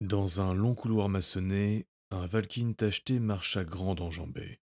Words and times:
Dans 0.00 0.40
un 0.40 0.54
long 0.54 0.76
couloir 0.76 1.08
maçonné, 1.08 1.88
un 2.12 2.24
Valkyne 2.24 2.76
tacheté 2.76 3.18
marche 3.18 3.56
à 3.56 3.64
grandes 3.64 4.00
enjambées. 4.00 4.60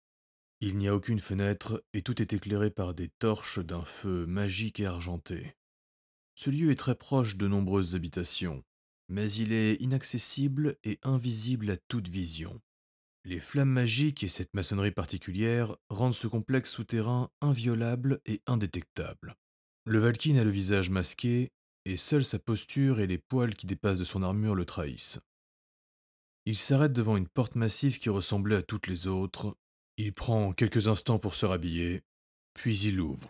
Il 0.59 0.77
n'y 0.77 0.89
a 0.89 0.95
aucune 0.95 1.21
fenêtre 1.21 1.83
et 1.93 2.01
tout 2.01 2.21
est 2.21 2.33
éclairé 2.33 2.69
par 2.69 2.93
des 2.93 3.07
torches 3.07 3.59
d'un 3.59 3.85
feu 3.85 4.25
magique 4.25 4.81
et 4.81 4.85
argenté. 4.85 5.55
Ce 6.35 6.49
lieu 6.49 6.69
est 6.69 6.75
très 6.75 6.95
proche 6.95 7.37
de 7.37 7.47
nombreuses 7.47 7.95
habitations, 7.95 8.63
mais 9.07 9.31
il 9.31 9.53
est 9.53 9.75
inaccessible 9.75 10.77
et 10.83 10.99
invisible 11.01 11.71
à 11.71 11.77
toute 11.77 12.09
vision. 12.09 12.61
Les 13.23 13.39
flammes 13.39 13.69
magiques 13.69 14.23
et 14.23 14.27
cette 14.27 14.53
maçonnerie 14.53 14.91
particulière 14.91 15.77
rendent 15.89 16.13
ce 16.13 16.27
complexe 16.27 16.71
souterrain 16.71 17.29
inviolable 17.39 18.19
et 18.25 18.41
indétectable. 18.47 19.37
Le 19.85 19.99
Valkyne 19.99 20.39
a 20.39 20.43
le 20.43 20.49
visage 20.49 20.89
masqué, 20.89 21.53
et 21.85 21.95
seule 21.95 22.23
sa 22.23 22.39
posture 22.39 22.99
et 22.99 23.07
les 23.07 23.17
poils 23.17 23.55
qui 23.55 23.65
dépassent 23.67 23.99
de 23.99 24.03
son 24.03 24.23
armure 24.23 24.55
le 24.55 24.65
trahissent. 24.65 25.19
Il 26.45 26.57
s'arrête 26.57 26.93
devant 26.93 27.17
une 27.17 27.27
porte 27.27 27.55
massive 27.55 27.99
qui 27.99 28.09
ressemblait 28.09 28.55
à 28.55 28.61
toutes 28.61 28.87
les 28.87 29.07
autres. 29.07 29.57
Il 29.97 30.13
prend 30.13 30.51
quelques 30.53 30.87
instants 30.87 31.19
pour 31.19 31.35
se 31.35 31.45
rhabiller, 31.45 32.01
puis 32.53 32.77
il 32.79 32.95
l'ouvre. 32.95 33.29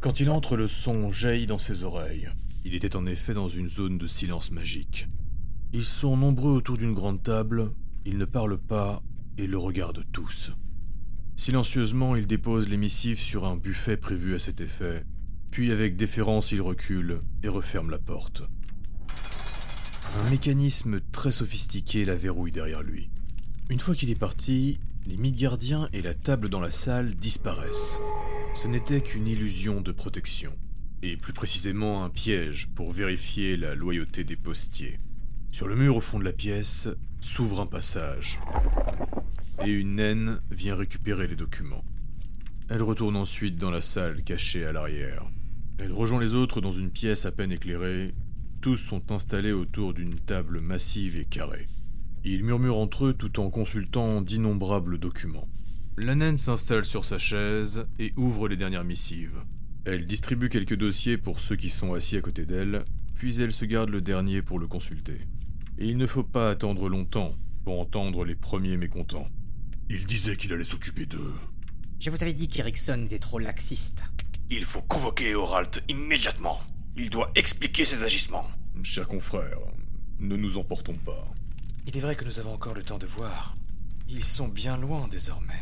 Quand 0.00 0.20
il 0.20 0.30
entre, 0.30 0.56
le 0.56 0.68
son 0.68 1.12
jaillit 1.12 1.46
dans 1.46 1.58
ses 1.58 1.84
oreilles. 1.84 2.30
Il 2.64 2.74
était 2.74 2.96
en 2.96 3.06
effet 3.06 3.34
dans 3.34 3.48
une 3.48 3.68
zone 3.68 3.98
de 3.98 4.06
silence 4.06 4.50
magique. 4.50 5.06
Ils 5.72 5.84
sont 5.84 6.16
nombreux 6.16 6.52
autour 6.52 6.78
d'une 6.78 6.94
grande 6.94 7.22
table, 7.22 7.72
ils 8.04 8.16
ne 8.16 8.24
parlent 8.24 8.60
pas 8.60 9.02
et 9.36 9.46
le 9.46 9.58
regardent 9.58 10.04
tous. 10.12 10.52
Silencieusement, 11.36 12.16
il 12.16 12.26
dépose 12.26 12.68
les 12.68 12.76
missives 12.76 13.20
sur 13.20 13.44
un 13.44 13.56
buffet 13.56 13.96
prévu 13.96 14.34
à 14.34 14.38
cet 14.38 14.60
effet, 14.60 15.04
puis 15.50 15.72
avec 15.72 15.96
déférence, 15.96 16.52
il 16.52 16.62
recule 16.62 17.20
et 17.42 17.48
referme 17.48 17.90
la 17.90 17.98
porte. 17.98 18.42
Un 20.16 20.30
mécanisme 20.30 21.00
très 21.12 21.32
sophistiqué 21.32 22.04
la 22.04 22.16
verrouille 22.16 22.52
derrière 22.52 22.82
lui. 22.82 23.10
Une 23.68 23.80
fois 23.80 23.94
qu'il 23.94 24.10
est 24.10 24.18
parti, 24.18 24.80
les 25.06 25.16
Midgardiens 25.16 25.88
et 25.92 26.02
la 26.02 26.14
table 26.14 26.48
dans 26.48 26.60
la 26.60 26.70
salle 26.70 27.14
disparaissent. 27.14 27.98
Ce 28.62 28.68
n'était 28.68 29.00
qu'une 29.00 29.26
illusion 29.26 29.80
de 29.80 29.92
protection, 29.92 30.52
et 31.02 31.16
plus 31.16 31.32
précisément 31.32 32.04
un 32.04 32.10
piège 32.10 32.68
pour 32.74 32.92
vérifier 32.92 33.56
la 33.56 33.74
loyauté 33.74 34.24
des 34.24 34.36
postiers. 34.36 34.98
Sur 35.52 35.68
le 35.68 35.76
mur 35.76 35.96
au 35.96 36.00
fond 36.00 36.18
de 36.18 36.24
la 36.24 36.32
pièce 36.32 36.88
s'ouvre 37.20 37.60
un 37.60 37.66
passage, 37.66 38.40
et 39.64 39.70
une 39.70 39.96
naine 39.96 40.40
vient 40.50 40.76
récupérer 40.76 41.26
les 41.26 41.36
documents. 41.36 41.84
Elle 42.68 42.82
retourne 42.82 43.16
ensuite 43.16 43.56
dans 43.56 43.70
la 43.70 43.82
salle 43.82 44.22
cachée 44.24 44.64
à 44.64 44.72
l'arrière. 44.72 45.24
Elle 45.80 45.92
rejoint 45.92 46.20
les 46.20 46.34
autres 46.34 46.60
dans 46.60 46.72
une 46.72 46.90
pièce 46.90 47.24
à 47.24 47.30
peine 47.30 47.52
éclairée. 47.52 48.12
Tous 48.60 48.76
sont 48.76 49.12
installés 49.12 49.52
autour 49.52 49.94
d'une 49.94 50.14
table 50.14 50.60
massive 50.60 51.16
et 51.16 51.24
carrée. 51.24 51.68
Ils 52.24 52.42
murmurent 52.42 52.78
entre 52.78 53.06
eux 53.06 53.14
tout 53.14 53.38
en 53.38 53.48
consultant 53.48 54.20
d'innombrables 54.20 54.98
documents. 54.98 55.48
La 55.96 56.16
naine 56.16 56.36
s'installe 56.36 56.84
sur 56.84 57.04
sa 57.04 57.18
chaise 57.18 57.86
et 58.00 58.10
ouvre 58.16 58.48
les 58.48 58.56
dernières 58.56 58.84
missives. 58.84 59.38
Elle 59.84 60.06
distribue 60.06 60.48
quelques 60.48 60.76
dossiers 60.76 61.16
pour 61.16 61.38
ceux 61.38 61.56
qui 61.56 61.70
sont 61.70 61.94
assis 61.94 62.16
à 62.16 62.20
côté 62.20 62.44
d'elle, 62.44 62.84
puis 63.14 63.40
elle 63.40 63.52
se 63.52 63.64
garde 63.64 63.90
le 63.90 64.00
dernier 64.00 64.42
pour 64.42 64.58
le 64.58 64.66
consulter. 64.66 65.18
Et 65.78 65.88
il 65.88 65.96
ne 65.96 66.06
faut 66.06 66.24
pas 66.24 66.50
attendre 66.50 66.88
longtemps 66.88 67.36
pour 67.64 67.80
entendre 67.80 68.24
les 68.24 68.34
premiers 68.34 68.76
mécontents. 68.76 69.26
Il 69.88 70.06
disait 70.06 70.36
qu'il 70.36 70.52
allait 70.52 70.64
s'occuper 70.64 71.06
d'eux. 71.06 71.32
Je 72.00 72.10
vous 72.10 72.22
avais 72.22 72.34
dit 72.34 72.48
qu'Erickson 72.48 73.04
était 73.06 73.18
trop 73.18 73.38
laxiste. 73.38 74.04
Il 74.50 74.64
faut 74.64 74.80
convoquer 74.80 75.34
Horalt 75.34 75.82
immédiatement. 75.88 76.58
Il 76.96 77.10
doit 77.10 77.30
expliquer 77.34 77.84
ses 77.84 78.02
agissements. 78.02 78.48
Cher 78.82 79.06
confrère, 79.06 79.58
ne 80.20 80.36
nous 80.36 80.56
emportons 80.56 80.94
pas. 80.94 81.28
Il 81.86 81.94
est 81.94 82.00
vrai 82.00 82.16
que 82.16 82.24
nous 82.24 82.38
avons 82.40 82.54
encore 82.54 82.74
le 82.74 82.82
temps 82.82 82.96
de 82.96 83.06
voir. 83.06 83.54
Ils 84.08 84.24
sont 84.24 84.48
bien 84.48 84.78
loin 84.78 85.06
désormais. 85.08 85.52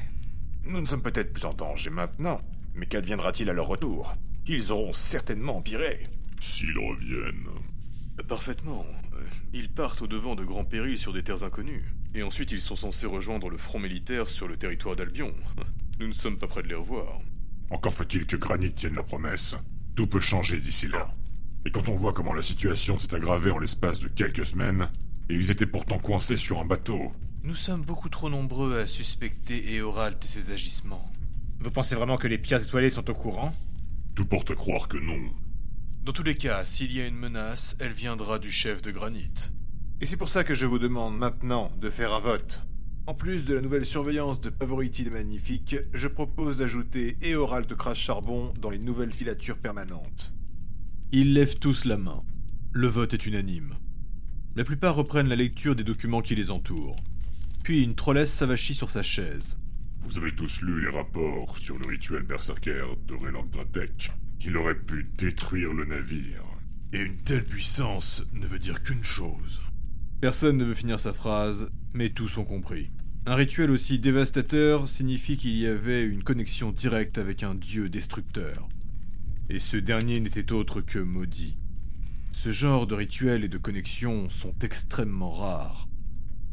Nous 0.65 0.81
ne 0.81 0.87
sommes 0.87 1.03
peut-être 1.03 1.33
plus 1.33 1.45
en 1.47 1.53
danger 1.53 1.91
maintenant, 1.91 2.41
mais 2.75 2.87
qu'adviendra-t-il 2.87 3.51
à 3.51 3.53
leur 3.53 3.67
retour? 3.67 4.13
Ils 4.47 4.71
auront 4.71 4.93
certainement 4.93 5.57
empiré. 5.57 6.05
S'ils 6.41 6.79
reviennent. 6.79 7.49
Parfaitement. 8.29 8.87
Ils 9.53 9.69
partent 9.69 10.03
au-devant 10.03 10.37
de 10.37 10.45
grands 10.45 10.65
périls 10.65 10.99
sur 10.99 11.13
des 11.13 11.25
terres 11.25 11.43
inconnues. 11.43 11.83
Et 12.15 12.23
ensuite, 12.23 12.53
ils 12.53 12.61
sont 12.61 12.77
censés 12.77 13.09
rejoindre 13.09 13.51
le 13.51 13.59
front 13.59 13.81
militaire 13.81 14.29
sur 14.29 14.47
le 14.47 14.57
territoire 14.57 14.95
d'Albion. 14.95 15.35
Nous 15.99 16.07
ne 16.07 16.13
sommes 16.13 16.39
pas 16.39 16.47
près 16.47 16.63
de 16.63 16.69
les 16.69 16.75
revoir. 16.77 17.21
Encore 17.71 17.95
faut-il 17.95 18.27
que 18.27 18.37
Granit 18.37 18.73
tienne 18.73 18.95
la 18.95 19.03
promesse. 19.03 19.57
Tout 19.95 20.07
peut 20.07 20.21
changer 20.21 20.61
d'ici 20.61 20.89
là. 20.89 21.13
Et 21.65 21.71
quand 21.71 21.89
on 21.89 21.97
voit 21.97 22.13
comment 22.13 22.33
la 22.33 22.43
situation 22.43 22.99
s'est 22.99 23.15
aggravée 23.15 23.51
en 23.51 23.59
l'espace 23.59 23.99
de 23.99 24.09
quelques 24.09 24.47
semaines, 24.47 24.89
et 25.29 25.35
ils 25.35 25.51
étaient 25.51 25.67
pourtant 25.67 25.99
coincés 25.99 26.37
sur 26.37 26.61
un 26.61 26.65
bateau. 26.65 27.13
Nous 27.43 27.57
sommes 27.57 27.83
beaucoup 27.83 28.09
trop 28.09 28.31
nombreux 28.31 28.79
à 28.79 28.87
suspecter 28.87 29.75
Eoralt 29.75 30.25
et 30.25 30.29
ses 30.29 30.53
agissements. 30.53 31.11
Vous 31.59 31.71
pensez 31.71 31.95
vraiment 31.95 32.19
que 32.19 32.29
les 32.29 32.39
pierres 32.39 32.63
étoilées 32.63 32.91
sont 32.91 33.09
au 33.11 33.15
courant? 33.15 33.55
Tout 34.15 34.27
porte 34.27 34.51
à 34.51 34.55
croire 34.55 34.87
que 34.89 34.99
non. 34.99 35.19
Dans 36.05 36.13
tous 36.13 36.23
les 36.23 36.37
cas, 36.37 36.65
s'il 36.67 36.93
y 36.93 37.01
a 37.01 37.07
une 37.07 37.17
menace, 37.17 37.77
elle 37.81 37.93
viendra 37.93 38.39
du 38.39 38.51
chef 38.51 38.81
de 38.83 38.93
Granit. 38.93 39.51
Et 40.01 40.07
c'est 40.07 40.17
pour 40.17 40.29
ça 40.29 40.45
que 40.45 40.55
je 40.55 40.67
vous 40.67 40.79
demande 40.79 41.19
maintenant 41.19 41.73
de 41.81 41.91
faire 41.91 42.15
un 42.15 42.21
vote. 42.21 42.63
En 43.09 43.15
plus 43.15 43.45
de 43.45 43.55
la 43.55 43.61
nouvelle 43.61 43.87
surveillance 43.87 44.41
de 44.41 44.51
Pavoritide 44.51 45.13
Magnifique, 45.13 45.77
je 45.95 46.09
propose 46.09 46.57
d'ajouter 46.57 47.17
Eoralt 47.23 47.73
Crash 47.77 48.01
Charbon 48.01 48.53
dans 48.61 48.69
les 48.69 48.81
nouvelles 48.81 49.13
filatures 49.13 49.59
permanentes. 49.59 50.35
Ils 51.13 51.33
lèvent 51.33 51.61
tous 51.61 51.85
la 51.85 51.99
main. 51.99 52.25
Le 52.73 52.89
vote 52.89 53.15
est 53.15 53.27
unanime. 53.27 53.75
La 54.57 54.65
plupart 54.65 54.97
reprennent 54.97 55.29
la 55.29 55.37
lecture 55.37 55.77
des 55.77 55.85
documents 55.85 56.21
qui 56.21 56.35
les 56.35 56.51
entourent. 56.51 56.97
Puis 57.63 57.85
une 57.85 57.95
trollesse 57.95 58.33
s'avachit 58.33 58.75
sur 58.75 58.91
sa 58.91 59.05
chaise. 59.05 59.57
Vous 60.03 60.19
avez 60.19 60.35
tous 60.35 60.63
lu 60.63 60.81
les 60.81 60.91
rapports 60.91 61.59
sur 61.59 61.79
le 61.79 61.87
rituel 61.87 62.25
berserker 62.25 62.87
de 63.07 63.15
Reland 63.15 63.47
Dratek. 63.53 64.11
Il 64.45 64.57
aurait 64.57 64.83
pu 64.83 65.09
détruire 65.17 65.73
le 65.73 65.85
navire. 65.85 66.43
Et 66.93 66.99
une 66.99 67.19
telle 67.19 67.45
puissance 67.45 68.25
ne 68.33 68.49
veut 68.49 68.59
dire 68.59 68.83
qu'une 68.83 69.05
chose. 69.05 69.63
Personne 70.21 70.57
ne 70.57 70.65
veut 70.65 70.75
finir 70.75 70.99
sa 70.99 71.13
phrase, 71.13 71.71
mais 71.95 72.11
tous 72.11 72.37
ont 72.39 72.45
compris. 72.45 72.91
Un 73.29 73.35
rituel 73.35 73.73
aussi 73.73 73.99
dévastateur 73.99 74.87
signifie 74.87 75.37
qu'il 75.37 75.59
y 75.59 75.67
avait 75.67 76.05
une 76.05 76.23
connexion 76.23 76.71
directe 76.71 77.19
avec 77.19 77.43
un 77.43 77.57
dieu 77.57 77.89
destructeur. 77.89 78.69
Et 79.51 79.59
ce 79.59 79.77
dernier 79.77 80.21
n'était 80.21 80.53
autre 80.53 80.81
que 80.81 81.01
maudit. 81.01 81.59
Ce 82.31 82.53
genre 82.53 82.87
de 82.87 82.95
rituels 82.95 83.43
et 83.43 83.49
de 83.49 83.59
connexions 83.59 84.31
sont 84.31 84.55
extrêmement 84.63 85.33
rares. 85.33 85.89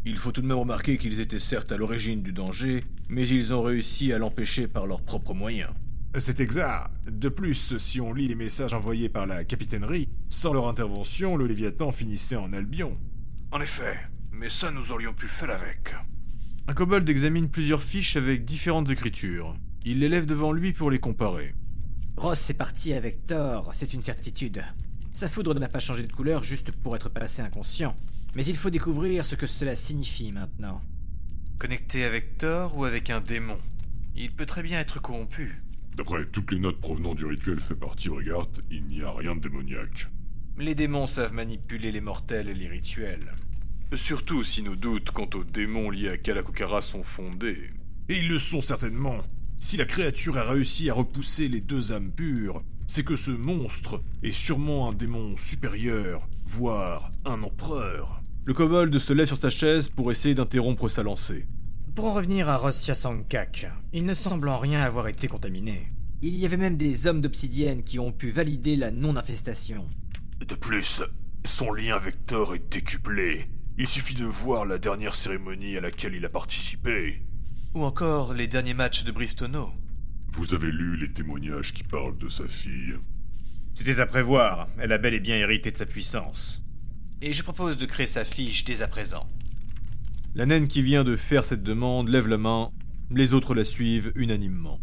Il 0.04 0.18
faut 0.18 0.32
tout 0.32 0.42
de 0.42 0.48
même 0.48 0.58
remarquer 0.58 0.98
qu'ils 0.98 1.20
étaient 1.20 1.38
certes 1.38 1.72
à 1.72 1.78
l'origine 1.78 2.24
du 2.24 2.34
danger, 2.34 2.84
mais 3.08 3.28
ils 3.28 3.54
ont 3.54 3.62
réussi 3.62 4.12
à 4.12 4.18
l'empêcher 4.18 4.68
par 4.68 4.88
leurs 4.88 5.04
propres 5.04 5.36
moyens. 5.36 5.70
C'est 6.18 6.40
exact. 6.40 6.90
De 7.08 7.30
plus, 7.30 7.78
si 7.78 8.02
on 8.02 8.14
lit 8.14 8.28
les 8.28 8.36
messages 8.36 8.74
envoyés 8.74 9.10
par 9.10 9.28
la 9.28 9.44
capitainerie, 9.44 10.10
sans 10.28 10.54
leur 10.54 10.68
intervention, 10.68 11.38
le 11.38 11.46
Léviathan 11.46 11.92
finissait 11.92 12.36
en 12.36 12.52
Albion. 12.52 12.98
En 13.52 13.62
effet, 13.62 14.00
mais 14.32 14.50
ça 14.50 14.72
nous 14.72 14.92
aurions 14.92 15.14
pu 15.14 15.28
faire 15.28 15.52
avec. 15.52 15.94
Un 16.66 16.74
kobold 16.74 17.10
examine 17.10 17.50
plusieurs 17.50 17.84
fiches 17.84 18.16
avec 18.16 18.46
différentes 18.46 18.90
écritures. 18.90 19.54
Il 19.84 20.00
les 20.00 20.08
lève 20.08 20.26
devant 20.26 20.54
lui 20.54 20.72
pour 20.72 20.90
les 20.90 21.00
comparer. 21.00 21.54
Ross 22.16 22.50
est 22.50 22.54
parti 22.54 22.94
avec 22.94 23.28
Thor, 23.28 23.72
c'est 23.74 23.94
une 23.94 24.02
certitude. 24.02 24.64
Sa 25.12 25.28
foudre 25.28 25.60
n'a 25.60 25.68
pas 25.68 25.80
changé 25.80 26.04
de 26.04 26.12
couleur 26.12 26.42
juste 26.42 26.72
pour 26.72 26.96
être 26.96 27.10
passé 27.10 27.42
inconscient. 27.42 27.98
Mais 28.36 28.46
il 28.46 28.56
faut 28.56 28.70
découvrir 28.70 29.26
ce 29.26 29.36
que 29.36 29.46
cela 29.46 29.76
signifie 29.76 30.32
maintenant. 30.32 30.82
Connecté 31.58 32.06
avec 32.06 32.38
Thor 32.38 32.78
ou 32.78 32.86
avec 32.86 33.10
un 33.10 33.20
démon? 33.20 33.58
Il 34.16 34.32
peut 34.32 34.46
très 34.46 34.64
bien 34.64 34.80
être 34.80 35.02
corrompu. 35.02 35.62
D'après 35.98 36.26
toutes 36.26 36.52
les 36.54 36.60
notes 36.60 36.80
provenant 36.80 37.14
du 37.14 37.26
rituel 37.26 37.60
fait 37.60 37.76
par 37.76 37.98
Tibregard, 37.98 38.48
il 38.72 38.86
n'y 38.86 39.02
a 39.02 39.12
rien 39.12 39.36
de 39.36 39.42
démoniaque. 39.42 40.08
Les 40.58 40.76
démons 40.76 41.08
savent 41.08 41.34
manipuler 41.34 41.92
les 41.92 42.02
mortels 42.02 42.48
et 42.48 42.54
les 42.54 42.70
rituels. 42.70 43.36
Surtout 43.96 44.44
si 44.44 44.64
nos 44.64 44.76
doutes 44.76 45.12
quant 45.12 45.30
aux 45.36 45.44
démons 45.44 45.90
liés 45.90 46.10
à 46.10 46.18
Kalakokara 46.18 46.82
sont 46.82 47.04
fondés. 47.04 47.70
Et 48.10 48.18
ils 48.18 48.28
le 48.28 48.40
sont 48.40 48.62
certainement. 48.62 49.18
Si 49.60 49.78
la 49.78 49.86
créature 49.86 50.38
a 50.38 50.44
réussi 50.44 50.90
à 50.90 50.94
repousser 50.94 51.48
les 51.48 51.62
deux 51.62 51.94
âmes 51.94 52.12
pures, 52.12 52.64
c'est 52.88 53.04
que 53.04 53.16
ce 53.16 53.32
monstre 53.32 54.02
est 54.24 54.32
sûrement 54.32 54.90
un 54.90 54.94
démon 54.94 55.38
supérieur, 55.38 56.28
voire 56.46 57.12
un 57.26 57.44
empereur. 57.44 58.22
Le 58.46 58.54
kobold 58.54 58.98
se 58.98 59.14
lève 59.14 59.28
sur 59.28 59.38
sa 59.38 59.50
chaise 59.50 59.90
pour 59.90 60.12
essayer 60.12 60.36
d'interrompre 60.36 60.90
sa 60.90 61.04
lancée. 61.04 61.46
Pour 61.96 62.06
en 62.06 62.14
revenir 62.14 62.50
à 62.50 62.58
Rossia 62.58 62.96
Sankak, 62.96 63.68
il 63.94 64.06
ne 64.06 64.14
semble 64.14 64.50
en 64.50 64.58
rien 64.58 64.82
avoir 64.82 65.08
été 65.08 65.28
contaminé. 65.28 65.88
Il 66.22 66.36
y 66.36 66.46
avait 66.46 66.58
même 66.58 66.78
des 66.78 67.06
hommes 67.06 67.22
d'obsidienne 67.22 67.84
qui 67.84 68.00
ont 68.00 68.12
pu 68.12 68.32
valider 68.32 68.76
la 68.76 68.92
non-infestation. 68.92 69.88
De 70.46 70.56
plus, 70.56 71.04
son 71.46 71.72
lien 71.72 71.96
avec 71.96 72.26
Thor 72.26 72.56
est 72.56 72.74
décuplé. 72.74 73.46
Il 73.78 73.88
suffit 73.88 74.16
de 74.16 74.26
voir 74.26 74.66
la 74.66 74.78
dernière 74.78 75.16
cérémonie 75.16 75.78
à 75.78 75.82
laquelle 75.82 76.14
il 76.16 76.26
a 76.26 76.30
participé. 76.30 77.22
Ou 77.74 77.84
encore 77.84 78.34
les 78.34 78.48
derniers 78.48 78.76
matchs 78.76 79.04
de 79.04 79.12
Bristono. 79.12 79.72
Vous 80.32 80.54
avez 80.54 80.72
lu 80.72 80.96
les 80.98 81.12
témoignages 81.12 81.74
qui 81.74 81.84
parlent 81.84 82.18
de 82.18 82.30
sa 82.30 82.48
fille 82.48 82.96
C'était 83.74 84.00
à 84.00 84.06
prévoir. 84.06 84.68
Elle 84.78 84.92
a 84.92 84.98
bel 84.98 85.14
et 85.14 85.20
bien 85.20 85.38
hérité 85.38 85.72
de 85.72 85.78
sa 85.78 85.86
puissance. 85.86 86.62
et 87.22 87.32
je 87.34 87.42
propose 87.44 87.78
de 87.78 87.86
créer 87.86 88.06
sa 88.08 88.26
fiche 88.26 88.66
dès 88.66 88.82
à 88.82 88.88
présent. 88.88 89.26
La 90.36 90.46
naine 90.46 90.68
qui 90.68 90.82
vient 90.82 91.04
de 91.06 91.16
faire 91.16 91.46
cette 91.46 91.64
demande 91.64 92.10
lève 92.10 92.28
la 92.28 92.38
main, 92.38 92.72
les 93.12 93.34
autres 93.34 93.56
la 93.56 93.64
suivent 93.64 94.12
unanimement. 94.16 94.80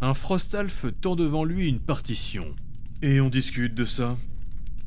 Un 0.00 0.14
Frostalf 0.14 0.86
tend 1.00 1.16
devant 1.16 1.44
lui 1.44 1.68
une 1.68 1.80
partition. 1.80 2.54
Et 3.02 3.20
on 3.20 3.28
discute 3.28 3.74
de 3.74 3.84
ça. 3.84 4.16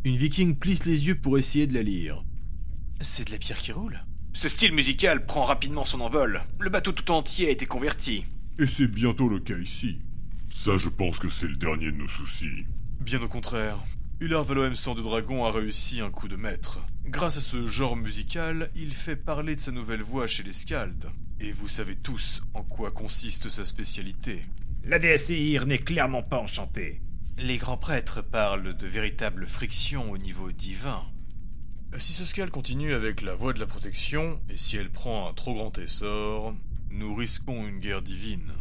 Une 0.03 0.15
viking 0.15 0.55
plisse 0.55 0.85
les 0.85 1.07
yeux 1.07 1.15
pour 1.15 1.37
essayer 1.37 1.67
de 1.67 1.73
la 1.75 1.83
lire. 1.83 2.23
C'est 3.01 3.27
de 3.27 3.31
la 3.31 3.37
pierre 3.37 3.59
qui 3.59 3.71
roule 3.71 4.03
Ce 4.33 4.49
style 4.49 4.73
musical 4.73 5.25
prend 5.25 5.43
rapidement 5.43 5.85
son 5.85 6.01
envol. 6.01 6.41
Le 6.59 6.69
bateau 6.69 6.91
tout 6.91 7.11
entier 7.11 7.47
a 7.47 7.51
été 7.51 7.65
converti. 7.65 8.25
Et 8.57 8.65
c'est 8.65 8.87
bientôt 8.87 9.27
le 9.27 9.39
cas 9.39 9.57
ici. 9.57 9.99
Ça, 10.49 10.77
je 10.77 10.89
pense 10.89 11.19
que 11.19 11.29
c'est 11.29 11.47
le 11.47 11.57
dernier 11.57 11.91
de 11.91 11.97
nos 11.97 12.07
soucis. 12.07 12.65
Bien 13.01 13.21
au 13.21 13.27
contraire. 13.27 13.77
Ular 14.21 14.43
Valoem 14.43 14.75
Sang 14.75 14.95
de 14.95 15.01
Dragon 15.01 15.45
a 15.45 15.51
réussi 15.51 15.99
un 15.99 16.09
coup 16.09 16.29
de 16.29 16.37
maître. 16.37 16.79
Grâce 17.05 17.37
à 17.37 17.41
ce 17.41 17.67
genre 17.67 17.97
musical, 17.97 18.71
il 18.75 18.93
fait 18.93 19.17
parler 19.17 19.55
de 19.55 19.61
sa 19.61 19.71
nouvelle 19.71 20.01
voix 20.01 20.25
chez 20.25 20.43
les 20.43 20.53
Skalds. 20.53 21.11
Et 21.41 21.51
vous 21.51 21.67
savez 21.67 21.95
tous 21.95 22.41
en 22.53 22.63
quoi 22.63 22.91
consiste 22.91 23.49
sa 23.49 23.65
spécialité. 23.65 24.41
La 24.85 24.99
déesse 24.99 25.29
Ihir 25.29 25.65
n'est 25.65 25.79
clairement 25.79 26.23
pas 26.23 26.39
enchantée. 26.39 27.01
Les 27.37 27.57
grands 27.57 27.77
prêtres 27.77 28.21
parlent 28.21 28.75
de 28.75 28.87
véritables 28.87 29.45
frictions 29.45 30.11
au 30.11 30.17
niveau 30.17 30.53
divin. 30.53 31.03
Si 31.97 32.11
ce 32.11 32.25
Skald 32.25 32.51
continue 32.51 32.93
avec 32.93 33.21
la 33.21 33.35
voie 33.35 33.53
de 33.53 33.59
la 33.59 33.65
protection, 33.65 34.39
et 34.49 34.57
si 34.57 34.75
elle 34.75 34.89
prend 34.89 35.29
un 35.29 35.33
trop 35.33 35.53
grand 35.53 35.77
essor, 35.77 36.53
nous 36.89 37.15
risquons 37.15 37.65
une 37.65 37.79
guerre 37.79 38.01
divine. 38.01 38.51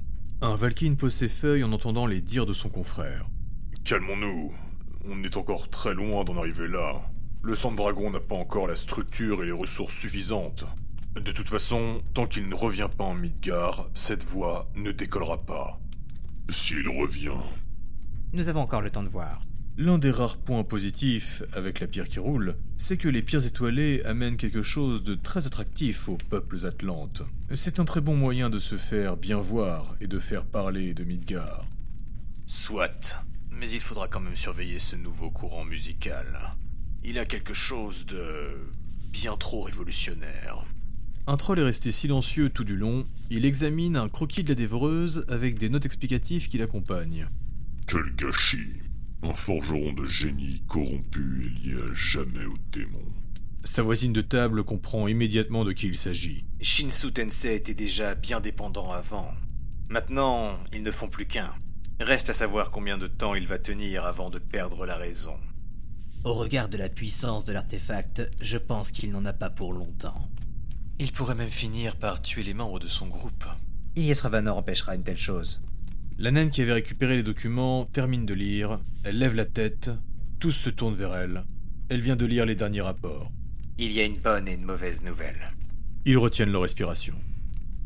Un 0.41 0.55
Valkyne 0.55 0.97
pose 0.97 1.15
ses 1.15 1.29
feuilles 1.29 1.65
en 1.65 1.73
entendant 1.73 2.07
les 2.07 2.21
dires 2.21 2.47
de 2.47 2.53
son 2.53 2.69
confrère. 2.69 3.27
Calmons-nous. 3.85 4.53
On 5.07 5.23
est 5.25 5.37
encore 5.37 5.69
très 5.69 5.95
loin 5.95 6.25
d'en 6.25 6.39
arriver 6.39 6.69
là. 6.69 7.03
Le 7.43 7.55
sang 7.55 7.73
de 7.73 7.77
dragon 7.77 8.11
n'a 8.11 8.21
pas 8.21 8.37
encore 8.37 8.69
la 8.69 8.77
structure 8.77 9.43
et 9.43 9.47
les 9.47 9.53
ressources 9.53 9.95
suffisantes. 9.95 10.65
De 11.17 11.33
toute 11.33 11.49
façon, 11.49 12.03
tant 12.15 12.27
qu'il 12.27 12.49
ne 12.49 12.55
revient 12.55 12.89
pas 12.97 13.05
en 13.05 13.15
Midgard, 13.15 13.89
cette 13.95 14.25
voie 14.25 14.69
ne 14.75 14.93
décollera 14.93 15.39
pas. 15.39 15.79
S'il 16.49 16.89
revient, 16.89 17.39
Nous 18.33 18.49
avons 18.49 18.61
encore 18.61 18.81
le 18.81 18.91
temps 18.91 19.03
de 19.03 19.09
voir. 19.09 19.41
L'un 19.77 19.99
des 19.99 20.13
rares 20.13 20.37
points 20.37 20.63
positifs 20.63 21.43
avec 21.53 21.81
la 21.81 21.89
pierre 21.89 22.09
qui 22.09 22.21
roule, 22.21 22.55
c'est 22.77 22.97
que 22.97 23.09
les 23.09 23.23
pierres 23.23 23.45
étoilées 23.45 24.05
amènent 24.05 24.37
quelque 24.37 24.63
chose 24.63 25.03
de 25.03 25.17
très 25.17 25.49
attractif 25.49 26.09
aux 26.09 26.17
peuples 26.17 26.65
atlantes. 26.65 27.23
C'est 27.57 27.81
un 27.81 27.85
très 27.85 28.01
bon 28.01 28.15
moyen 28.15 28.51
de 28.51 28.61
se 28.61 28.77
faire 28.77 29.17
bien 29.17 29.41
voir 29.41 29.97
et 30.01 30.07
de 30.07 30.21
faire 30.21 30.45
parler 30.45 30.95
de 30.95 31.03
Midgard. 31.03 31.67
Soit, 32.47 33.21
mais 33.51 33.69
il 33.69 33.81
faudra 33.81 34.07
quand 34.07 34.21
même 34.21 34.37
surveiller 34.37 34.79
ce 34.79 34.95
nouveau 34.95 35.33
courant 35.33 35.65
musical. 35.65 36.53
Il 37.03 37.19
a 37.19 37.25
quelque 37.25 37.55
chose 37.55 38.07
de 38.07 38.71
bien 39.11 39.37
trop 39.37 39.63
révolutionnaire. 39.63 40.65
Un 41.27 41.37
troll 41.37 41.59
est 41.59 41.65
resté 41.65 41.91
silencieux 41.91 42.49
tout 42.49 42.65
du 42.65 42.77
long, 42.77 43.09
il 43.29 43.45
examine 43.45 43.97
un 43.97 44.09
croquis 44.09 44.45
de 44.45 44.51
la 44.51 44.55
dévoreuse 44.55 45.25
avec 45.27 45.59
des 45.59 45.69
notes 45.69 45.87
explicatives 45.87 46.49
qui 46.49 46.59
l'accompagnent. 46.59 47.27
quel 47.89 48.15
gâchis. 48.15 48.84
Un 49.25 49.33
forgeron 49.33 49.95
de 49.95 50.05
génie 50.05 50.63
corrompu 50.69 51.47
et 51.47 51.67
lié 51.67 51.77
à 51.83 51.95
jamais 51.95 52.45
au 52.45 52.53
démon. 52.71 53.05
Sa 53.65 53.81
voisine 53.81 54.13
de 54.13 54.21
table 54.21 54.65
comprend 54.65 55.09
immédiatement 55.09 55.65
de 55.65 55.73
qui 55.73 55.87
il 55.87 55.97
s'agit. 55.97 56.45
Shinsu 56.61 57.11
Tensei 57.11 57.57
était 57.57 57.73
déjà 57.73 58.15
bien 58.15 58.41
dépendant 58.41 58.93
avant. 58.93 59.33
Maintenant, 59.89 60.59
ils 60.75 60.83
ne 60.83 60.91
font 60.91 61.09
plus 61.09 61.25
qu'un. 61.25 61.55
Reste 62.01 62.29
à 62.29 62.35
savoir 62.35 62.71
combien 62.71 62.99
de 62.99 63.07
temps 63.07 63.35
il 63.35 63.47
va 63.47 63.59
tenir 63.59 64.05
avant 64.05 64.29
de 64.29 64.39
perdre 64.39 64.85
la 64.85 64.97
raison. 64.97 65.37
Au 66.25 66.35
regard 66.35 66.69
de 66.69 66.77
la 66.77 66.91
puissance 66.91 67.47
de 67.47 67.55
l'artefact, 67.55 68.31
je 68.43 68.59
pense 68.59 68.91
qu'il 68.91 69.11
n'en 69.11 69.25
a 69.25 69.33
pas 69.33 69.49
pour 69.49 69.73
longtemps. 69.73 70.29
Il 70.99 71.13
pourrait 71.13 71.35
même 71.35 71.49
finir 71.49 71.97
par 71.97 72.21
tuer 72.21 72.43
les 72.43 72.55
membres 72.55 72.79
de 72.79 72.89
son 72.89 73.07
groupe. 73.07 73.47
Ilyes 73.97 74.21
Ravanor 74.21 74.59
empêchera 74.59 74.95
une 74.97 75.03
telle 75.03 75.17
chose. 75.17 75.63
La 76.17 76.31
naine 76.31 76.51
qui 76.51 76.63
avait 76.63 76.75
récupéré 76.75 77.17
les 77.17 77.25
documents 77.25 77.87
termine 77.87 78.25
de 78.25 78.35
lire, 78.35 78.79
elle 79.03 79.19
lève 79.19 79.35
la 79.35 79.47
tête, 79.47 79.91
tous 80.39 80.53
se 80.53 80.71
tournent 80.71 80.95
vers 80.95 81.15
elle. 81.15 81.45
Elle 81.89 82.01
vient 82.01 82.15
de 82.15 82.25
lire 82.25 82.47
les 82.47 82.55
derniers 82.55 82.83
rapports. 82.83 83.33
Il 83.79 83.91
y 83.91 84.01
a 84.01 84.05
une 84.05 84.19
bonne 84.19 84.47
et 84.47 84.55
une 84.55 84.65
mauvaise 84.65 85.03
nouvelle. 85.03 85.53
Ils 86.05 86.17
retiennent 86.17 86.53
leur 86.53 86.63
respiration. 86.63 87.15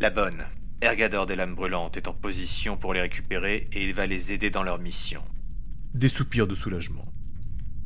La 0.00 0.10
bonne, 0.10 0.44
Ergador 0.82 1.24
des 1.24 1.36
lames 1.36 1.54
brûlantes 1.54 1.96
est 1.96 2.06
en 2.06 2.12
position 2.12 2.76
pour 2.76 2.92
les 2.92 3.00
récupérer 3.00 3.66
et 3.72 3.82
il 3.82 3.94
va 3.94 4.06
les 4.06 4.34
aider 4.34 4.50
dans 4.50 4.62
leur 4.62 4.78
mission. 4.78 5.22
Des 5.94 6.08
soupirs 6.08 6.46
de 6.46 6.54
soulagement. 6.54 7.06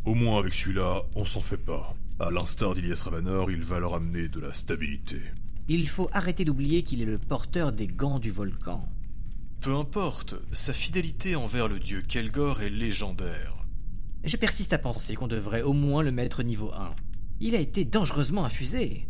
Au 0.04 0.14
moins 0.14 0.40
avec 0.40 0.54
celui-là, 0.54 1.02
on 1.14 1.24
s'en 1.24 1.40
fait 1.40 1.56
pas. 1.56 1.94
À 2.18 2.32
l'instar 2.32 2.74
d'Ilias 2.74 3.02
Ravanor, 3.04 3.52
il 3.52 3.62
va 3.62 3.78
leur 3.78 3.94
amener 3.94 4.26
de 4.26 4.40
la 4.40 4.52
stabilité. 4.52 5.20
Il 5.68 5.88
faut 5.88 6.10
arrêter 6.12 6.44
d'oublier 6.44 6.82
qu'il 6.82 7.00
est 7.00 7.06
le 7.06 7.18
porteur 7.18 7.72
des 7.72 7.86
gants 7.86 8.18
du 8.18 8.32
volcan. 8.32 8.80
Peu 9.62 9.76
importe, 9.76 10.34
sa 10.50 10.72
fidélité 10.72 11.36
envers 11.36 11.68
le 11.68 11.78
dieu 11.78 12.02
Kelgor 12.02 12.62
est 12.62 12.68
légendaire. 12.68 13.64
Je 14.24 14.36
persiste 14.36 14.72
à 14.72 14.78
penser 14.78 15.14
qu'on 15.14 15.28
devrait 15.28 15.62
au 15.62 15.72
moins 15.72 16.02
le 16.02 16.10
mettre 16.10 16.42
niveau 16.42 16.72
1. 16.74 16.96
Il 17.38 17.54
a 17.54 17.60
été 17.60 17.84
dangereusement 17.84 18.44
infusé. 18.44 19.06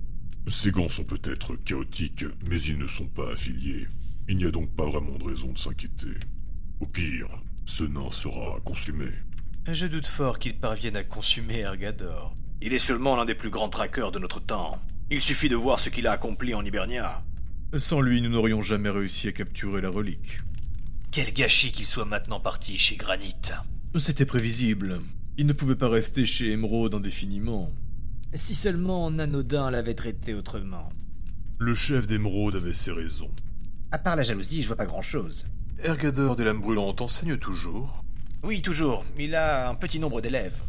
Ces 0.48 0.70
gants 0.70 0.90
sont 0.90 1.04
peut-être 1.04 1.56
chaotiques, 1.56 2.26
mais 2.46 2.60
ils 2.60 2.76
ne 2.76 2.86
sont 2.86 3.06
pas 3.06 3.32
affiliés. 3.32 3.88
Il 4.28 4.36
n'y 4.36 4.44
a 4.44 4.50
donc 4.50 4.68
pas 4.76 4.84
vraiment 4.84 5.16
de 5.16 5.24
raison 5.24 5.50
de 5.52 5.58
s'inquiéter. 5.58 6.18
Au 6.80 6.86
pire, 6.86 7.30
ce 7.64 7.84
nain 7.84 8.10
sera 8.10 8.60
consumé. 8.60 9.06
Je 9.70 9.86
doute 9.86 10.06
fort 10.06 10.38
qu'il 10.38 10.58
parvienne 10.58 10.96
à 10.96 11.04
consumer 11.04 11.60
Ergador. 11.60 12.34
Il 12.60 12.74
est 12.74 12.78
seulement 12.78 13.16
l'un 13.16 13.24
des 13.24 13.34
plus 13.34 13.48
grands 13.48 13.70
traqueurs 13.70 14.12
de 14.12 14.18
notre 14.18 14.38
temps. 14.38 14.78
Il 15.10 15.22
suffit 15.22 15.48
de 15.48 15.56
voir 15.56 15.80
ce 15.80 15.88
qu'il 15.88 16.06
a 16.06 16.12
accompli 16.12 16.52
en 16.52 16.62
Hibernia. 16.62 17.24
Sans 17.76 18.00
lui, 18.02 18.20
nous 18.20 18.28
n'aurions 18.28 18.60
jamais 18.60 18.90
réussi 18.90 19.28
à 19.28 19.32
capturer 19.32 19.80
la 19.80 19.88
relique. 19.88 20.40
Quel 21.10 21.32
gâchis 21.32 21.72
qu'il 21.72 21.86
soit 21.86 22.04
maintenant 22.04 22.38
parti 22.38 22.76
chez 22.76 22.96
Granit. 22.96 23.34
C'était 23.98 24.26
prévisible. 24.26 25.00
Il 25.38 25.46
ne 25.46 25.52
pouvait 25.54 25.76
pas 25.76 25.88
rester 25.88 26.26
chez 26.26 26.52
Emeraude 26.52 26.94
indéfiniment. 26.94 27.70
Si 28.34 28.54
seulement 28.54 29.10
Nanodin 29.10 29.70
l'avait 29.70 29.94
traité 29.94 30.34
autrement. 30.34 30.90
Le 31.58 31.74
chef 31.74 32.06
d'Émeraude 32.06 32.56
avait 32.56 32.74
ses 32.74 32.92
raisons. 32.92 33.30
À 33.90 33.98
part 33.98 34.16
la 34.16 34.22
jalousie, 34.22 34.62
je 34.62 34.66
vois 34.66 34.76
pas 34.76 34.86
grand-chose. 34.86 35.44
Ergador 35.82 36.36
des 36.36 36.44
lames 36.44 36.60
brûlantes 36.60 37.00
enseigne 37.00 37.36
toujours. 37.36 38.04
Oui, 38.42 38.60
toujours. 38.60 39.04
Il 39.18 39.34
a 39.34 39.68
un 39.70 39.74
petit 39.74 39.98
nombre 39.98 40.20
d'élèves. 40.20 40.60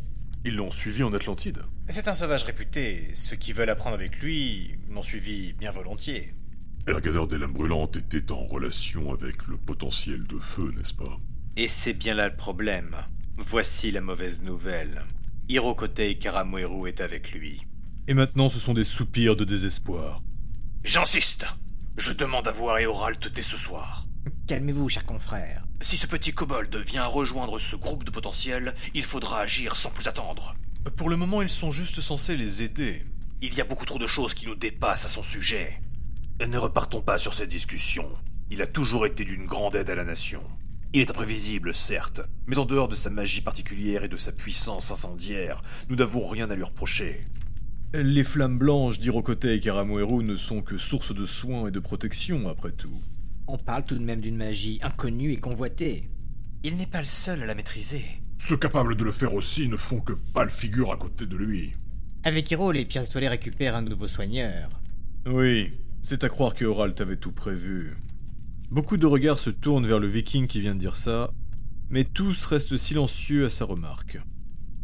Ils 0.45 0.55
l'ont 0.55 0.71
suivi 0.71 1.03
en 1.03 1.13
Atlantide. 1.13 1.63
C'est 1.87 2.07
un 2.07 2.15
sauvage 2.15 2.43
réputé. 2.43 3.11
Ceux 3.15 3.35
qui 3.35 3.53
veulent 3.53 3.69
apprendre 3.69 3.95
avec 3.95 4.19
lui 4.19 4.75
m'ont 4.89 5.03
suivi 5.03 5.53
bien 5.53 5.71
volontiers. 5.71 6.33
Ergador 6.85 7.27
des 7.27 7.37
lames 7.37 7.53
brûlantes 7.53 7.95
était 7.95 8.29
en 8.33 8.45
relation 8.45 9.13
avec 9.13 9.47
le 9.47 9.55
potentiel 9.55 10.27
de 10.27 10.37
feu, 10.37 10.73
n'est-ce 10.75 10.93
pas? 10.93 11.17
Et 11.55 11.69
c'est 11.69 11.93
bien 11.93 12.13
là 12.13 12.27
le 12.27 12.35
problème. 12.35 12.97
Voici 13.37 13.89
la 13.89 14.01
mauvaise 14.01 14.41
nouvelle. 14.41 15.05
Hirokotei 15.47 16.19
Karamoeru 16.19 16.89
est 16.89 16.99
avec 16.99 17.31
lui. 17.31 17.65
Et 18.09 18.13
maintenant, 18.13 18.49
ce 18.49 18.59
sont 18.59 18.73
des 18.73 18.83
soupirs 18.83 19.37
de 19.37 19.45
désespoir. 19.45 20.21
J'insiste. 20.83 21.45
Je 21.95 22.11
demande 22.11 22.49
à 22.49 22.51
voir 22.51 22.79
Eoralt 22.79 23.29
dès 23.33 23.43
ce 23.43 23.55
soir. 23.55 24.05
Calmez-vous, 24.47 24.89
cher 24.89 25.05
confrère. 25.05 25.65
Si 25.79 25.95
ce 25.95 26.05
petit 26.05 26.33
kobold 26.33 26.75
vient 26.75 27.05
rejoindre 27.05 27.59
ce 27.59 27.77
groupe 27.77 28.03
de 28.03 28.11
potentiels, 28.11 28.75
il 28.93 29.05
faudra 29.05 29.39
agir 29.39 29.77
sans 29.77 29.89
plus 29.89 30.07
attendre. 30.07 30.53
Pour 30.97 31.07
le 31.07 31.15
moment, 31.15 31.41
ils 31.41 31.49
sont 31.49 31.71
juste 31.71 32.01
censés 32.01 32.35
les 32.35 32.61
aider. 32.61 33.03
Il 33.41 33.53
y 33.53 33.61
a 33.61 33.65
beaucoup 33.65 33.85
trop 33.85 33.99
de 33.99 34.07
choses 34.07 34.33
qui 34.33 34.47
nous 34.47 34.55
dépassent 34.55 35.05
à 35.05 35.09
son 35.09 35.23
sujet. 35.23 35.79
Et 36.43 36.47
ne 36.47 36.57
repartons 36.57 36.99
pas 36.99 37.17
sur 37.17 37.33
cette 37.33 37.51
discussion. 37.51 38.05
Il 38.51 38.61
a 38.61 38.67
toujours 38.67 39.05
été 39.05 39.23
d'une 39.23 39.45
grande 39.45 39.77
aide 39.77 39.89
à 39.89 39.95
la 39.95 40.03
nation. 40.03 40.43
Il 40.91 40.99
est 40.99 41.09
imprévisible, 41.09 41.73
certes, 41.73 42.19
mais 42.47 42.57
en 42.57 42.65
dehors 42.65 42.89
de 42.89 42.95
sa 42.95 43.09
magie 43.09 43.39
particulière 43.39 44.03
et 44.03 44.09
de 44.09 44.17
sa 44.17 44.33
puissance 44.33 44.91
incendiaire, 44.91 45.63
nous 45.87 45.95
n'avons 45.95 46.27
rien 46.27 46.51
à 46.51 46.55
lui 46.55 46.65
reprocher. 46.65 47.21
Les 47.93 48.25
flammes 48.25 48.57
blanches 48.57 48.99
d'Hirokote 48.99 49.45
et 49.45 49.61
Karamoeru 49.61 50.25
ne 50.25 50.35
sont 50.35 50.61
que 50.61 50.77
source 50.77 51.15
de 51.15 51.25
soins 51.25 51.69
et 51.69 51.71
de 51.71 51.79
protection, 51.79 52.49
après 52.49 52.73
tout. 52.73 52.99
On 53.47 53.55
parle 53.55 53.85
tout 53.85 53.95
de 53.95 54.03
même 54.03 54.19
d'une 54.19 54.35
magie 54.35 54.79
inconnue 54.83 55.31
et 55.31 55.39
convoitée. 55.39 56.09
Il 56.63 56.75
n'est 56.75 56.87
pas 56.87 56.99
le 56.99 57.05
seul 57.05 57.41
à 57.41 57.45
la 57.45 57.55
maîtriser. 57.55 58.03
Ceux 58.37 58.57
capables 58.57 58.97
de 58.97 59.05
le 59.05 59.13
faire 59.13 59.33
aussi 59.33 59.69
ne 59.69 59.77
font 59.77 60.01
que 60.01 60.11
pâle 60.33 60.49
figure 60.49 60.91
à 60.91 60.97
côté 60.97 61.25
de 61.25 61.37
lui. 61.37 61.71
Avec 62.25 62.51
Hiro, 62.51 62.73
les 62.73 62.83
pierres 62.83 63.05
étoilées 63.05 63.29
récupèrent 63.29 63.77
un 63.77 63.81
nouveau 63.81 64.09
soigneur. 64.09 64.81
Oui, 65.25 65.71
c'est 66.03 66.25
à 66.25 66.29
croire 66.29 66.53
que 66.53 66.65
Horalt 66.65 66.99
avait 66.99 67.15
tout 67.15 67.31
prévu. 67.31 67.95
Beaucoup 68.69 68.97
de 68.97 69.05
regards 69.05 69.39
se 69.39 69.49
tournent 69.49 69.87
vers 69.87 70.01
le 70.01 70.07
viking 70.07 70.47
qui 70.47 70.59
vient 70.59 70.75
de 70.75 70.79
dire 70.79 70.97
ça, 70.97 71.31
mais 71.89 72.03
tous 72.03 72.43
restent 72.43 72.75
silencieux 72.75 73.45
à 73.45 73.49
sa 73.49 73.63
remarque. 73.63 74.19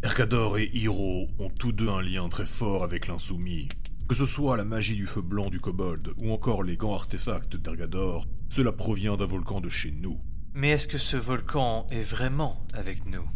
Ergador 0.02 0.58
et 0.58 0.70
Hiro 0.74 1.28
ont 1.38 1.50
tous 1.50 1.74
deux 1.74 1.90
un 1.90 2.02
lien 2.02 2.30
très 2.30 2.46
fort 2.46 2.86
avec 2.86 3.08
l'insoumis. 3.08 3.68
Que 4.08 4.16
ce 4.16 4.26
soit 4.26 4.56
la 4.56 4.64
magie 4.64 4.96
du 4.96 5.08
feu 5.08 5.22
blanc 5.22 5.50
du 5.50 5.60
kobold 5.60 6.10
ou 6.24 6.32
encore 6.32 6.64
les 6.64 6.78
gants 6.78 6.96
artefacts 6.96 7.58
d'Ergador, 7.58 8.26
cela 8.48 8.72
provient 8.72 9.18
d'un 9.18 9.26
volcan 9.26 9.60
de 9.60 9.70
chez 9.70 9.92
nous. 9.92 10.22
Mais 10.54 10.70
est-ce 10.70 10.88
que 10.88 10.98
ce 10.98 11.18
volcan 11.18 11.86
est 11.92 12.10
vraiment 12.10 12.66
avec 12.74 13.06
nous? 13.06 13.30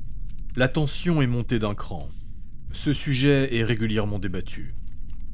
La 0.55 0.69
tension 0.69 1.21
est 1.21 1.27
montée 1.27 1.59
d'un 1.59 1.75
cran. 1.75 2.07
Ce 2.71 2.93
sujet 2.93 3.53
est 3.53 3.63
régulièrement 3.63 4.19
débattu. 4.19 4.73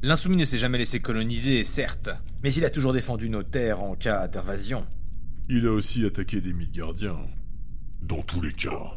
L'insoumis 0.02 0.38
ne 0.38 0.46
s'est 0.46 0.56
jamais 0.56 0.78
laissé 0.78 0.98
coloniser, 1.00 1.62
certes, 1.62 2.08
mais 2.42 2.52
il 2.54 2.64
a 2.64 2.70
toujours 2.70 2.94
défendu 2.94 3.28
nos 3.28 3.42
terres 3.42 3.82
en 3.82 3.94
cas 3.96 4.28
d'invasion. 4.28 4.86
Il 5.50 5.66
a 5.66 5.72
aussi 5.72 6.06
attaqué 6.06 6.40
des 6.40 6.54
Midgardiens. 6.54 7.20
Dans 8.00 8.22
tous 8.22 8.40
les 8.40 8.54
cas, 8.54 8.94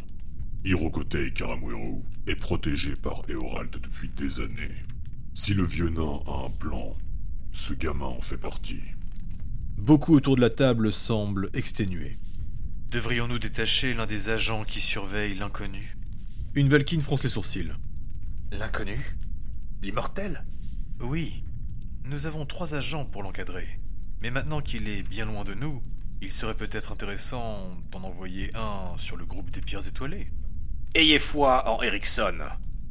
Hirokotei 0.63 1.33
Karamuero 1.33 2.05
est 2.25 2.37
protégé 2.37 2.95
par 2.95 3.21
Eorald 3.27 3.69
depuis 3.83 4.07
des 4.15 4.39
années. 4.39 4.75
Si 5.33 5.53
le 5.53 5.65
vieux 5.65 5.89
nain 5.89 6.21
a 6.25 6.45
un 6.45 6.49
plan, 6.51 6.95
ce 7.51 7.73
gamin 7.73 8.05
en 8.05 8.21
fait 8.21 8.37
partie. 8.37 8.83
Beaucoup 9.77 10.15
autour 10.15 10.37
de 10.37 10.41
la 10.41 10.49
table 10.49 10.93
semblent 10.93 11.49
exténués. 11.53 12.17
Devrions-nous 12.91 13.39
détacher 13.39 13.93
l'un 13.93 14.05
des 14.05 14.29
agents 14.29 14.63
qui 14.63 14.79
surveillent 14.79 15.35
l'inconnu? 15.35 15.97
Une 16.55 16.69
Valkyne 16.69 17.01
fronce 17.01 17.23
les 17.23 17.29
sourcils. 17.29 17.73
L'inconnu? 18.53 19.17
L'immortel? 19.81 20.45
Oui. 21.03 21.43
Nous 22.05 22.27
avons 22.27 22.45
trois 22.45 22.75
agents 22.75 23.03
pour 23.03 23.23
l'encadrer. 23.23 23.67
Mais 24.21 24.31
maintenant 24.31 24.61
qu'il 24.61 24.87
est 24.87 25.03
bien 25.03 25.25
loin 25.25 25.43
de 25.43 25.53
nous, 25.53 25.81
il 26.21 26.31
serait 26.31 26.55
peut-être 26.55 26.93
intéressant 26.93 27.71
d'en 27.91 28.03
envoyer 28.03 28.51
un 28.55 28.95
sur 28.95 29.17
le 29.17 29.25
groupe 29.25 29.51
des 29.51 29.59
pierres 29.59 29.85
étoilées. 29.85 30.31
Ayez 30.95 31.19
foi 31.19 31.69
en 31.69 31.81
Erickson. 31.81 32.37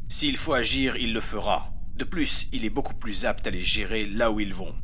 S'il 0.09 0.37
faut 0.37 0.53
agir, 0.53 0.97
il 0.97 1.15
le 1.15 1.23
fera. 1.23 1.73
De 1.97 2.05
plus, 2.05 2.49
il 2.53 2.67
est 2.67 2.71
beaucoup 2.71 2.95
plus 2.95 3.25
apte 3.25 3.47
à 3.47 3.51
les 3.51 3.63
gérer 3.63 4.05
là 4.05 4.31
où 4.31 4.41
ils 4.41 4.53
vont. 4.53 4.75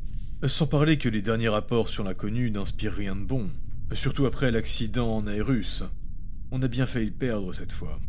Sans 0.47 0.67
parler 0.67 0.97
que 0.97 1.11
les 1.11 1.21
derniers 1.21 1.51
rapports 1.51 1.91
sur 1.91 2.05
l'inconnu 2.05 2.51
n'inspirent 2.51 2.95
rien 2.95 3.15
de 3.15 3.25
bon. 3.25 3.51
Surtout 3.93 4.25
après 4.25 4.51
l'accident 4.51 5.17
en 5.17 5.27
Aérus. 5.27 5.85
On 6.51 6.63
a 6.63 6.69
bien 6.69 6.87
failli 6.87 7.07
le 7.07 7.13
perdre 7.13 7.53
cette 7.53 7.73
fois. 7.73 8.01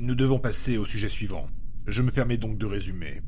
Nous 0.00 0.14
devons 0.14 0.38
passer 0.38 0.78
au 0.78 0.86
sujet 0.86 1.10
suivant. 1.10 1.50
Je 1.86 2.00
me 2.00 2.10
permets 2.10 2.38
donc 2.38 2.56
de 2.56 2.64
résumer. 2.64 3.20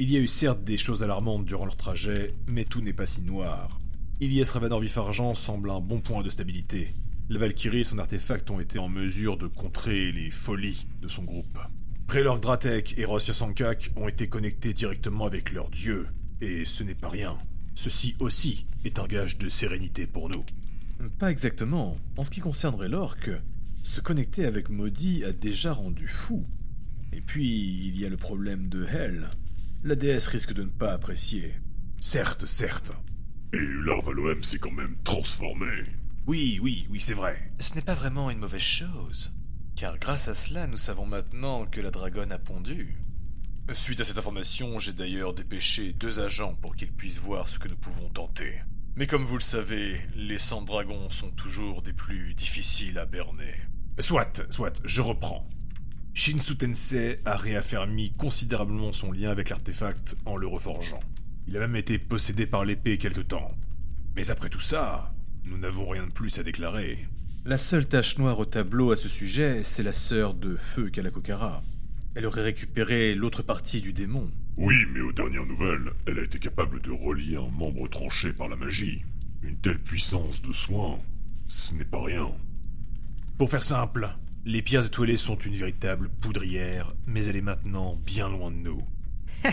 Il 0.00 0.12
y 0.12 0.16
a 0.16 0.20
eu 0.20 0.28
certes 0.28 0.62
des 0.62 0.78
choses 0.78 1.02
alarmantes 1.02 1.44
durant 1.44 1.64
leur 1.64 1.76
trajet, 1.76 2.32
mais 2.46 2.64
tout 2.64 2.80
n'est 2.80 2.92
pas 2.92 3.04
si 3.04 3.22
noir. 3.22 3.80
Ilyes 4.20 4.44
Ravanor 4.44 4.78
Vif-Argent 4.78 5.34
semble 5.34 5.70
un 5.70 5.80
bon 5.80 6.00
point 6.00 6.22
de 6.22 6.30
stabilité. 6.30 6.94
La 7.28 7.40
Valkyrie 7.40 7.80
et 7.80 7.84
son 7.84 7.98
artefact 7.98 8.48
ont 8.52 8.60
été 8.60 8.78
en 8.78 8.88
mesure 8.88 9.36
de 9.36 9.48
contrer 9.48 10.12
les 10.12 10.30
folies 10.30 10.86
de 11.02 11.08
son 11.08 11.24
groupe. 11.24 11.58
Prelor 12.06 12.38
Dratek 12.38 12.96
et 12.96 13.04
Rossia 13.04 13.34
Sankak 13.34 13.90
ont 13.96 14.06
été 14.06 14.28
connectés 14.28 14.72
directement 14.72 15.26
avec 15.26 15.50
leur 15.50 15.68
dieu, 15.68 16.06
et 16.40 16.64
ce 16.64 16.84
n'est 16.84 16.94
pas 16.94 17.08
rien. 17.10 17.36
Ceci 17.74 18.14
aussi 18.20 18.66
est 18.84 19.00
un 19.00 19.06
gage 19.08 19.36
de 19.36 19.48
sérénité 19.48 20.06
pour 20.06 20.28
nous. 20.28 20.44
Pas 21.18 21.32
exactement. 21.32 21.96
En 22.16 22.24
ce 22.24 22.30
qui 22.30 22.38
concerne 22.38 22.76
Raylork, 22.76 23.30
se 23.82 24.00
connecter 24.00 24.44
avec 24.44 24.68
Maudit 24.68 25.24
a 25.24 25.32
déjà 25.32 25.72
rendu 25.72 26.06
fou. 26.06 26.44
Et 27.12 27.20
puis, 27.20 27.88
il 27.88 27.98
y 27.98 28.06
a 28.06 28.08
le 28.08 28.16
problème 28.16 28.68
de 28.68 28.84
Hell. 28.84 29.28
La 29.84 29.94
déesse 29.94 30.26
risque 30.26 30.54
de 30.54 30.64
ne 30.64 30.70
pas 30.70 30.92
apprécier. 30.92 31.54
Certes, 32.00 32.46
certes. 32.46 32.90
Et 33.52 33.60
Larvaloem 33.84 34.42
s'est 34.42 34.58
quand 34.58 34.72
même 34.72 34.96
transformé. 35.04 35.68
Oui, 36.26 36.58
oui, 36.60 36.86
oui, 36.90 37.00
c'est 37.00 37.14
vrai. 37.14 37.52
Ce 37.60 37.74
n'est 37.74 37.82
pas 37.82 37.94
vraiment 37.94 38.28
une 38.28 38.40
mauvaise 38.40 38.60
chose. 38.60 39.32
Car 39.76 39.96
grâce 39.98 40.26
à 40.26 40.34
cela, 40.34 40.66
nous 40.66 40.76
savons 40.76 41.06
maintenant 41.06 41.64
que 41.64 41.80
la 41.80 41.92
dragonne 41.92 42.32
a 42.32 42.40
pondu. 42.40 42.96
Suite 43.72 44.00
à 44.00 44.04
cette 44.04 44.18
information, 44.18 44.80
j'ai 44.80 44.92
d'ailleurs 44.92 45.32
dépêché 45.32 45.92
deux 45.92 46.18
agents 46.18 46.56
pour 46.60 46.74
qu'ils 46.74 46.92
puissent 46.92 47.20
voir 47.20 47.48
ce 47.48 47.60
que 47.60 47.68
nous 47.68 47.76
pouvons 47.76 48.08
tenter. 48.08 48.60
Mais 48.96 49.06
comme 49.06 49.24
vous 49.24 49.36
le 49.36 49.40
savez, 49.40 50.00
les 50.16 50.38
sangs 50.38 50.62
dragons 50.62 51.08
sont 51.08 51.30
toujours 51.30 51.82
des 51.82 51.92
plus 51.92 52.34
difficiles 52.34 52.98
à 52.98 53.06
berner. 53.06 53.54
Soit, 54.00 54.42
soit, 54.50 54.80
je 54.84 55.02
reprends. 55.02 55.48
Shinsu 56.18 56.56
Tensei 56.56 57.20
a 57.24 57.36
réaffermi 57.36 58.10
considérablement 58.10 58.90
son 58.90 59.12
lien 59.12 59.30
avec 59.30 59.50
l'artefact 59.50 60.16
en 60.26 60.36
le 60.36 60.48
reforgeant. 60.48 60.98
Il 61.46 61.56
a 61.56 61.60
même 61.60 61.76
été 61.76 61.96
possédé 61.96 62.44
par 62.44 62.64
l'épée 62.64 62.98
quelque 62.98 63.20
temps. 63.20 63.52
Mais 64.16 64.28
après 64.28 64.48
tout 64.48 64.58
ça, 64.58 65.14
nous 65.44 65.56
n'avons 65.58 65.88
rien 65.88 66.08
de 66.08 66.12
plus 66.12 66.40
à 66.40 66.42
déclarer. 66.42 67.06
La 67.44 67.56
seule 67.56 67.86
tache 67.86 68.18
noire 68.18 68.40
au 68.40 68.44
tableau 68.46 68.90
à 68.90 68.96
ce 68.96 69.08
sujet, 69.08 69.62
c'est 69.62 69.84
la 69.84 69.92
sœur 69.92 70.34
de 70.34 70.56
Feu 70.56 70.90
Kalakokara. 70.90 71.62
Elle 72.16 72.26
aurait 72.26 72.42
récupéré 72.42 73.14
l'autre 73.14 73.44
partie 73.44 73.80
du 73.80 73.92
démon. 73.92 74.28
Oui, 74.56 74.74
mais 74.92 75.02
aux 75.02 75.12
dernières 75.12 75.46
nouvelles, 75.46 75.92
elle 76.08 76.18
a 76.18 76.24
été 76.24 76.40
capable 76.40 76.82
de 76.82 76.90
relier 76.90 77.36
un 77.36 77.56
membre 77.56 77.86
tranché 77.86 78.32
par 78.32 78.48
la 78.48 78.56
magie. 78.56 79.04
Une 79.44 79.58
telle 79.58 79.78
puissance 79.78 80.42
de 80.42 80.52
soin, 80.52 80.98
ce 81.46 81.74
n'est 81.74 81.84
pas 81.84 82.02
rien. 82.02 82.32
Pour 83.38 83.50
faire 83.50 83.62
simple, 83.62 84.10
les 84.44 84.62
pierres 84.62 84.86
étoilées 84.86 85.16
sont 85.16 85.36
une 85.36 85.54
véritable 85.54 86.08
poudrière, 86.08 86.92
mais 87.06 87.24
elle 87.26 87.36
est 87.36 87.42
maintenant 87.42 87.98
bien 88.04 88.28
loin 88.28 88.50
de 88.50 88.56
nous. 88.56 88.82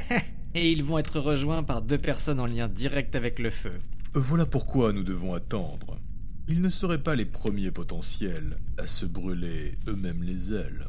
Et 0.56 0.72
ils 0.72 0.84
vont 0.84 0.98
être 0.98 1.20
rejoints 1.20 1.64
par 1.64 1.82
deux 1.82 1.98
personnes 1.98 2.40
en 2.40 2.46
lien 2.46 2.68
direct 2.68 3.16
avec 3.16 3.40
le 3.40 3.50
feu. 3.50 3.74
Voilà 4.14 4.46
pourquoi 4.46 4.94
nous 4.94 5.04
devons 5.04 5.34
attendre. 5.34 6.00
Ils 6.48 6.62
ne 6.62 6.70
seraient 6.70 7.04
pas 7.04 7.16
les 7.16 7.26
premiers 7.26 7.72
potentiels 7.72 8.58
à 8.78 8.88
se 8.88 9.06
brûler 9.06 9.74
eux-mêmes 9.88 10.24
les 10.24 10.54
ailes. 10.54 10.88